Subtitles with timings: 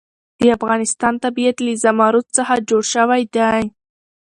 [0.39, 3.61] د افغانستان طبیعت له زمرد څخه جوړ شوی دی.